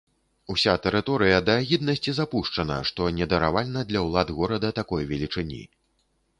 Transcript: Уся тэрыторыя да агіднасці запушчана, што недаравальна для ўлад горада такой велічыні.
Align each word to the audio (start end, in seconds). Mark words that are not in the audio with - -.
Уся 0.53 0.71
тэрыторыя 0.85 1.37
да 1.49 1.57
агіднасці 1.63 2.15
запушчана, 2.21 2.79
што 2.93 3.11
недаравальна 3.19 3.87
для 3.93 4.05
ўлад 4.09 4.35
горада 4.41 4.75
такой 4.83 5.01
велічыні. 5.15 5.65